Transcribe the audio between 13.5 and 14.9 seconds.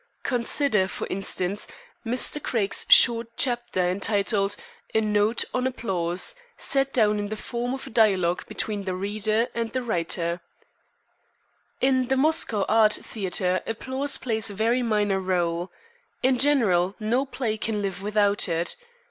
applause plays a very